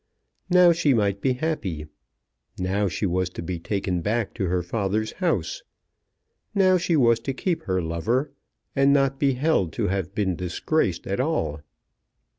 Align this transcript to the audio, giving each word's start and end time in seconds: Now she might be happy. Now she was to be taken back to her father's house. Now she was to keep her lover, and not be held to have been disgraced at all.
Now 0.49 0.71
she 0.71 0.95
might 0.95 1.21
be 1.21 1.33
happy. 1.33 1.85
Now 2.57 2.87
she 2.87 3.05
was 3.05 3.29
to 3.29 3.43
be 3.43 3.59
taken 3.59 4.01
back 4.01 4.33
to 4.33 4.45
her 4.47 4.63
father's 4.63 5.11
house. 5.11 5.61
Now 6.55 6.77
she 6.79 6.95
was 6.95 7.19
to 7.19 7.35
keep 7.35 7.61
her 7.65 7.83
lover, 7.83 8.31
and 8.75 8.93
not 8.93 9.19
be 9.19 9.33
held 9.35 9.71
to 9.73 9.89
have 9.89 10.15
been 10.15 10.35
disgraced 10.35 11.05
at 11.05 11.19
all. 11.19 11.61